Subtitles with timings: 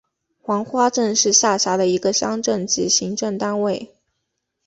[0.41, 3.93] 黄花镇是下辖的一个乡镇级行政单位。